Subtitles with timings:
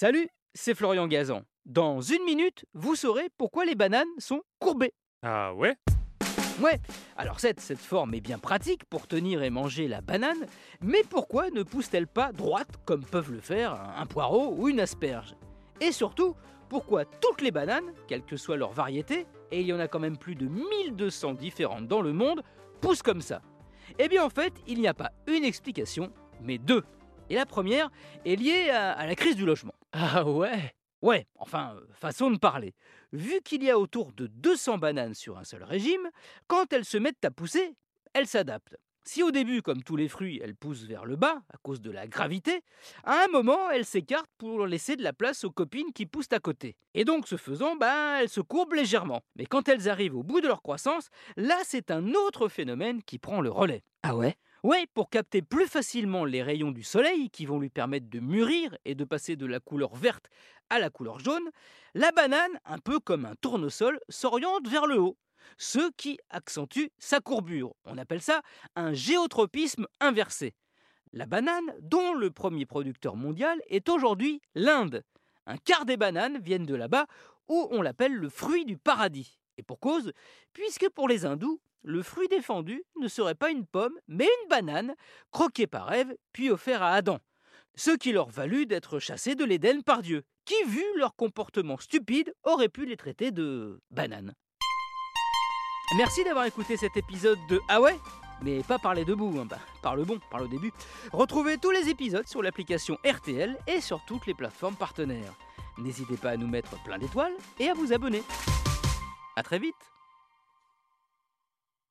[0.00, 1.42] Salut, c'est Florian Gazan.
[1.66, 4.92] Dans une minute, vous saurez pourquoi les bananes sont courbées.
[5.24, 5.74] Ah ouais?
[6.60, 6.78] Ouais,
[7.16, 10.46] alors cette, cette forme est bien pratique pour tenir et manger la banane,
[10.80, 15.34] mais pourquoi ne pousse-t-elle pas droite comme peuvent le faire un poireau ou une asperge?
[15.80, 16.36] Et surtout,
[16.68, 19.98] pourquoi toutes les bananes, quelle que soit leur variété, et il y en a quand
[19.98, 22.44] même plus de 1200 différentes dans le monde,
[22.80, 23.42] poussent comme ça?
[23.98, 26.84] Eh bien en fait, il n'y a pas une explication, mais deux.
[27.30, 27.90] Et la première
[28.24, 29.74] est liée à, à la crise du logement.
[30.00, 30.74] Ah ouais?
[31.02, 32.74] Ouais, enfin, euh, façon de parler.
[33.12, 36.08] Vu qu'il y a autour de 200 bananes sur un seul régime,
[36.46, 37.74] quand elles se mettent à pousser,
[38.14, 38.76] elles s'adaptent.
[39.04, 41.90] Si au début, comme tous les fruits, elles poussent vers le bas à cause de
[41.90, 42.62] la gravité,
[43.04, 46.40] à un moment, elles s'écartent pour laisser de la place aux copines qui poussent à
[46.40, 46.76] côté.
[46.94, 49.22] Et donc, ce faisant, ben, elles se courbent légèrement.
[49.36, 53.18] Mais quand elles arrivent au bout de leur croissance, là, c'est un autre phénomène qui
[53.18, 53.82] prend le relais.
[54.02, 54.36] Ah ouais?
[54.64, 58.76] Ouais, pour capter plus facilement les rayons du soleil qui vont lui permettre de mûrir
[58.84, 60.28] et de passer de la couleur verte
[60.68, 61.48] à la couleur jaune,
[61.94, 65.16] la banane, un peu comme un tournesol, s'oriente vers le haut,
[65.58, 67.72] ce qui accentue sa courbure.
[67.84, 68.42] On appelle ça
[68.74, 70.56] un géotropisme inversé.
[71.12, 75.04] La banane, dont le premier producteur mondial est aujourd'hui l'Inde.
[75.46, 77.06] Un quart des bananes viennent de là-bas,
[77.48, 79.38] où on l'appelle le fruit du paradis.
[79.58, 80.12] Et pour cause,
[80.54, 84.94] puisque pour les hindous, le fruit défendu ne serait pas une pomme, mais une banane,
[85.30, 87.18] croquée par Ève, puis offerte à Adam.
[87.74, 92.34] Ce qui leur valut d'être chassés de l'Éden par Dieu, qui, vu leur comportement stupide,
[92.44, 94.34] aurait pu les traiter de bananes.
[95.96, 97.96] Merci d'avoir écouté cet épisode de Ah ouais?
[98.42, 100.72] Mais pas par les debout, hein, bah, par le bon, par le début.
[101.12, 105.34] Retrouvez tous les épisodes sur l'application RTL et sur toutes les plateformes partenaires.
[105.78, 108.22] N'hésitez pas à nous mettre plein d'étoiles et à vous abonner.
[109.38, 109.92] A très vite